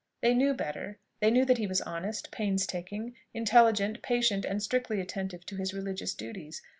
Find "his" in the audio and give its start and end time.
5.57-5.75